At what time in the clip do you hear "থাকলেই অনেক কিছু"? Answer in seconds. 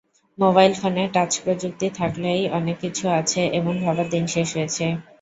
1.99-3.05